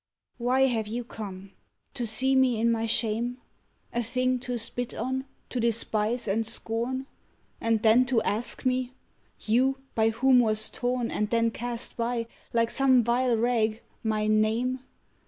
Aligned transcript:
Why 0.39 0.61
have 0.61 0.87
you 0.87 1.03
come? 1.03 1.51
to 1.93 2.07
see 2.07 2.35
me 2.35 2.59
in 2.59 2.71
my 2.71 2.87
shame? 2.87 3.37
A 3.93 4.01
thing 4.01 4.39
to 4.39 4.57
spit 4.57 4.95
on, 4.95 5.25
to 5.49 5.59
despise 5.59 6.27
and 6.27 6.43
scorn? 6.43 7.05
And 7.61 7.83
then 7.83 8.07
to 8.07 8.19
ask 8.23 8.65
me! 8.65 8.93
You, 9.41 9.77
by 9.93 10.09
whom 10.09 10.39
was 10.39 10.71
torn 10.71 11.11
And 11.11 11.29
then 11.29 11.51
cast 11.51 11.97
by, 11.97 12.25
like 12.51 12.71
some 12.71 13.03
vile 13.03 13.37
rag, 13.37 13.83
my 14.01 14.25
name! 14.25 14.79